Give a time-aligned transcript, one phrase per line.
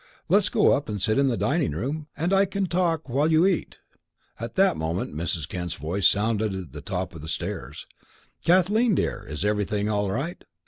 [0.29, 3.45] "Let's go up and sit in the dining room, and I can talk while you
[3.45, 3.77] eat."
[4.39, 5.47] At that moment Mrs.
[5.47, 7.85] Kent's voice sounded at the top of the stairs.
[8.43, 10.43] "Kathleen, dear, is everything all right?"